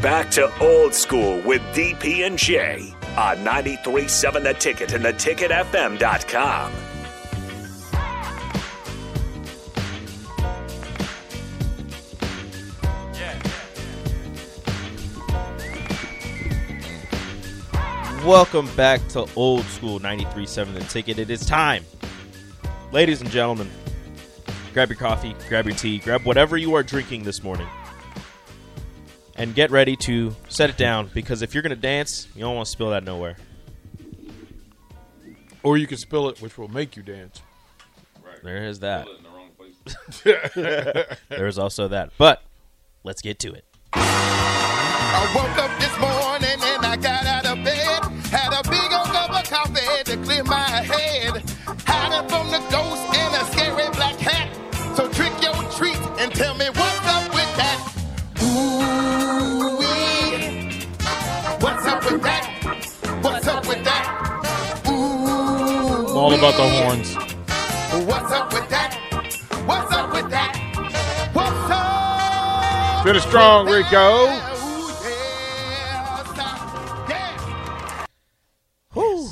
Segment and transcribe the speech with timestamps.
[0.00, 6.72] back to old school with DP and J on 93.7 The Ticket and theticketfm.com.
[18.24, 21.18] Welcome back to Old School 93.7 The Ticket.
[21.18, 21.84] It is time.
[22.92, 23.70] Ladies and gentlemen,
[24.74, 27.66] grab your coffee, grab your tea, grab whatever you are drinking this morning,
[29.38, 32.56] and get ready to set it down because if you're going to dance, you don't
[32.56, 33.36] want to spill that nowhere.
[35.62, 37.40] Or you can spill it, which will make you dance.
[38.24, 38.42] Right.
[38.42, 39.06] There is that.
[41.28, 42.10] There's also that.
[42.18, 42.42] But
[43.04, 43.64] let's get to it.
[43.92, 48.04] I woke up this morning and I got out of bed.
[48.28, 51.42] Had a big old cup of coffee to clear my head.
[51.86, 53.07] Hiding from the ghost
[66.48, 67.14] about the horns.
[68.06, 68.98] What's up with that?
[69.66, 71.30] What's up with that?
[71.34, 73.04] What's up?
[73.04, 73.90] Finish strong, with Rico.
[73.90, 74.56] that?
[74.62, 76.24] Ooh, yeah.
[76.32, 77.08] Stop.
[77.10, 78.06] Yeah.
[78.94, 79.28] Whew.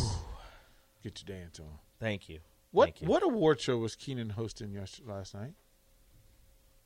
[1.02, 1.66] Get your dance on.
[1.98, 2.40] Thank you.
[2.72, 3.08] What Thank you.
[3.08, 5.54] what award show was Kenan hosting yesterday, last night?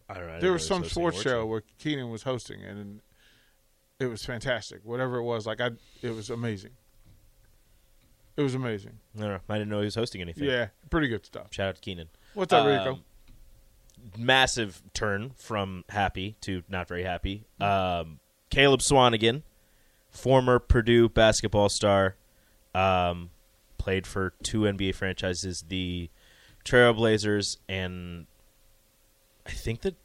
[0.08, 0.34] I don't know.
[0.34, 3.00] I There was some hosting sports show where Kenan was hosting, and
[3.98, 4.82] it was fantastic.
[4.84, 5.70] Whatever it was, like I,
[6.02, 6.70] it was amazing.
[8.36, 8.98] It was amazing.
[9.16, 9.40] I don't know.
[9.48, 10.44] I didn't know he was hosting anything.
[10.48, 11.48] Yeah, pretty good stuff.
[11.50, 12.08] Shout out to Kenan.
[12.34, 12.92] What's up, Rico?
[12.92, 13.04] Um,
[14.16, 17.44] Massive turn from happy to not very happy.
[17.60, 19.42] Um, Caleb Swanigan,
[20.10, 22.16] former Purdue basketball star,
[22.74, 23.28] um,
[23.76, 26.08] played for two NBA franchises, the
[26.64, 28.26] Trailblazers, and
[29.46, 29.96] I think that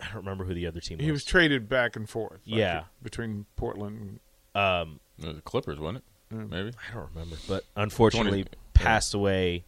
[0.00, 1.04] I don't remember who the other team was.
[1.04, 2.40] He was traded back and forth.
[2.46, 2.84] like, Yeah.
[3.02, 4.20] between Portland.
[4.54, 6.04] um, The Clippers, wasn't it?
[6.32, 6.50] Mm.
[6.50, 6.72] Maybe.
[6.90, 9.64] I don't remember, but unfortunately 20 passed away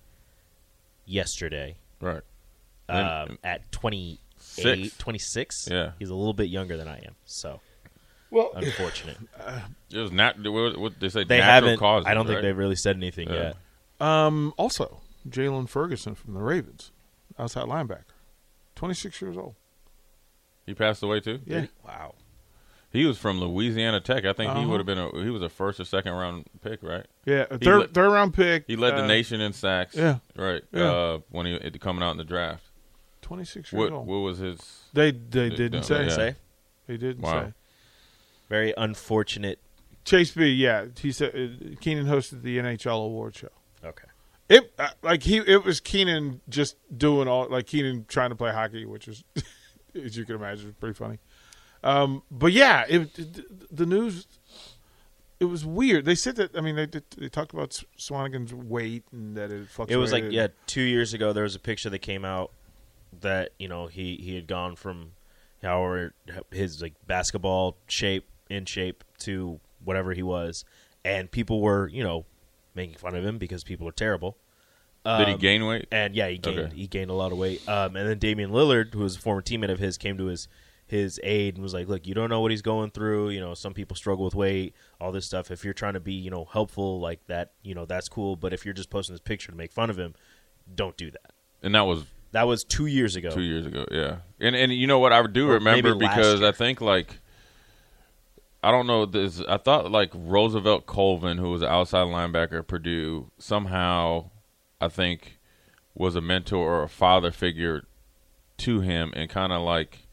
[1.07, 2.23] yesterday Right.
[2.87, 4.97] Then- um, at 28, Six.
[4.99, 5.69] 26.
[5.71, 5.93] Yeah.
[5.99, 7.61] He's a little bit younger than I am, so
[8.31, 9.17] Well, unfortunate.
[9.91, 10.37] It was nat.
[10.43, 11.25] What, what they say?
[11.25, 11.79] they haven't.
[11.79, 13.53] Causes, I don't think they've really said anything Yeah.
[14.01, 14.07] yet.
[14.07, 16.91] um, also Jaylon Ferguson from the Ravens,
[17.39, 18.05] outside linebacker,
[18.75, 19.55] twenty six years old.
[20.67, 21.41] He passed away too.
[21.47, 21.67] Yeah.
[21.87, 22.15] Wow.
[22.95, 24.25] He was from Louisiana Tech.
[24.25, 24.69] I think he Uh-huh.
[24.69, 24.99] would have been.
[24.99, 27.05] A, he was a first or second round pick, right?
[27.27, 28.65] Yeah, a third led- third round pick.
[28.69, 29.95] He led the uh, nation in sacks.
[29.97, 30.19] yeah.
[30.37, 30.63] Right.
[30.73, 30.83] Yeah.
[30.93, 32.63] Uh, when he it, coming out in the draft.
[33.21, 34.07] Twenty six years What old.
[34.07, 34.61] what was his?
[34.93, 36.05] They they They didn't don't- say.
[36.05, 36.09] yeah.
[36.15, 36.35] Say
[36.87, 37.47] They didn't Wow.
[37.49, 37.53] say.
[38.49, 39.59] very unfortunate.
[40.05, 43.49] Chase B, yeah, he said uh, Kenan hosted the NHL award show.
[43.83, 44.07] Okay.
[44.51, 48.53] It uh, like he it was Kenan just doing all like Kenan trying to play
[48.53, 49.25] hockey, which is
[49.95, 51.19] as you can imagine, pretty funny.
[51.85, 53.15] Um, but yeah, it,
[53.77, 54.27] the news
[55.39, 56.05] it was weird.
[56.07, 59.99] They said that I mean they they talked about Swanigan's weight and that it fluctuated.
[59.99, 62.51] It was like yeah, two years ago there was a picture that came out
[63.21, 65.13] that you know he he had gone from
[65.63, 66.15] however
[66.51, 70.65] his like basketball shape in shape to whatever he was,
[71.05, 72.25] and people were you know
[72.75, 74.39] making fun of him because people are terrible.
[75.05, 75.87] Did he Um, gain weight?
[75.93, 76.75] And yeah, he gained Okay.
[76.75, 77.69] he gained a lot of weight.
[77.69, 80.49] Um, and then Damian Lillard, who was a former teammate of his, came to his
[80.87, 83.31] his aid and was like, "Look, you don't know what he's going through.
[83.31, 85.51] You know, some people struggle with weight, all this stuff.
[85.51, 88.37] If you're trying to be, you know, helpful like that, you know, that's cool.
[88.37, 90.15] But if you're just posting this picture to make fun of him,
[90.75, 93.31] don't do that." And that was That was two years ago.
[93.31, 93.87] two years ago.
[93.91, 94.19] Yeah.
[94.41, 96.49] And and you know what I do Or remember because year.
[96.49, 97.21] I think like.
[98.63, 99.05] I don't know.
[99.05, 104.31] This I thought like Roosevelt Colvin, who was an outside linebacker at Purdue, somehow,
[104.81, 105.39] I think,
[105.95, 107.83] was a mentor or a father figure
[108.57, 110.04] to him, and kind of like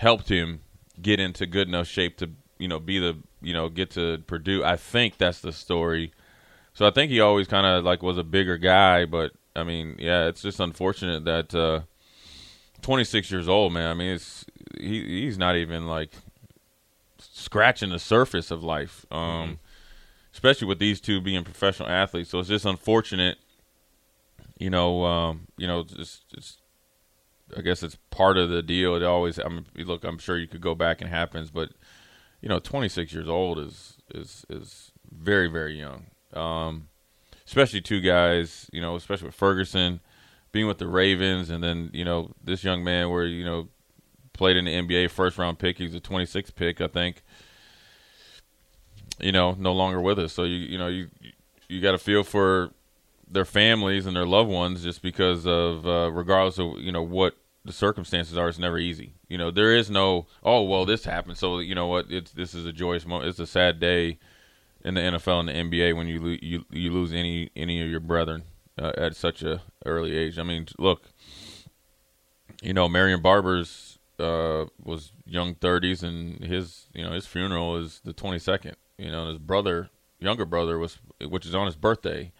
[0.00, 0.62] helped him
[1.00, 4.64] get into good enough shape to you know be the you know get to Purdue.
[4.64, 6.12] I think that's the story.
[6.72, 9.96] So I think he always kind of like was a bigger guy, but I mean,
[9.98, 11.80] yeah, it's just unfortunate that uh
[12.80, 13.90] 26 years old, man.
[13.90, 14.46] I mean, it's
[14.78, 16.12] he he's not even like
[17.18, 19.04] scratching the surface of life.
[19.10, 19.58] Um
[20.32, 22.30] especially with these two being professional athletes.
[22.30, 23.36] So it's just unfortunate
[24.58, 26.58] you know, um, you know, just it's
[27.56, 28.94] I guess it's part of the deal.
[28.94, 31.70] It always I mean, look, I'm sure you could go back and happens, but
[32.40, 36.06] you know, 26 years old is is is very very young.
[36.32, 36.88] Um
[37.46, 40.00] especially two guys, you know, especially with Ferguson
[40.52, 43.68] being with the Ravens, and then you know this young man where you know
[44.32, 45.78] played in the NBA first round pick.
[45.78, 47.22] He's a 26th pick, I think.
[49.20, 50.32] You know, no longer with us.
[50.32, 51.08] So you you know you
[51.68, 52.70] you got to feel for
[53.28, 57.36] their families and their loved ones just because of uh, regardless of you know what
[57.70, 59.14] the circumstances are, it's never easy.
[59.28, 62.06] You know, there is no oh well this happened, so you know what?
[62.10, 63.28] It's this is a joyous moment.
[63.30, 64.18] It's a sad day
[64.84, 67.88] in the NFL and the NBA when you lo- you you lose any any of
[67.88, 68.42] your brethren
[68.78, 70.38] uh, at such a early age.
[70.38, 71.10] I mean, look,
[72.60, 78.00] you know, Marion Barber's uh, was young 30s, and his you know his funeral is
[78.04, 78.74] the 22nd.
[78.98, 82.32] You know, his brother, younger brother, was which is on his birthday.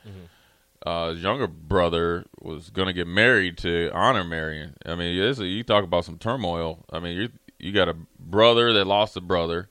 [0.84, 4.76] Uh, his younger brother was going to get married to honor Marion.
[4.86, 6.84] I mean, this, you talk about some turmoil.
[6.90, 7.28] I mean, you
[7.58, 9.68] you got a brother that lost a brother,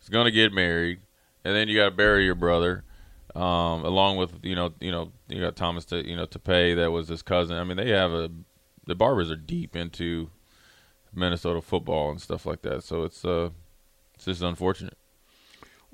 [0.00, 1.00] is going to get married,
[1.44, 2.84] and then you got to bury your brother,
[3.34, 6.92] um, along with you know you know you got Thomas to you know Tapeh that
[6.92, 7.56] was his cousin.
[7.56, 8.30] I mean, they have a
[8.86, 10.30] the Barbers are deep into
[11.12, 12.84] Minnesota football and stuff like that.
[12.84, 13.50] So it's uh
[14.14, 14.96] it's just unfortunate.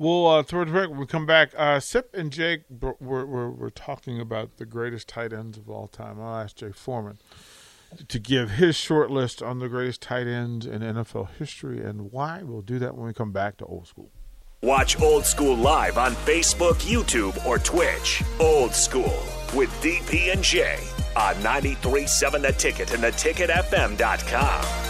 [0.00, 1.50] We'll uh, throw it back we come back.
[1.54, 5.88] Uh, Sip and Jake were, were, were talking about the greatest tight ends of all
[5.88, 6.18] time.
[6.18, 7.18] I'll ask Jake Foreman
[8.08, 12.42] to give his short list on the greatest tight ends in NFL history and why.
[12.42, 14.10] We'll do that when we come back to old school.
[14.62, 18.22] Watch Old School live on Facebook, YouTube, or Twitch.
[18.40, 19.22] Old School
[19.54, 20.78] with DP and J
[21.14, 24.89] on 93.7 The Ticket and theticketfm.com.